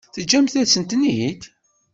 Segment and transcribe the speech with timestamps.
[0.13, 1.41] Teǧǧamt-asen-ten-id?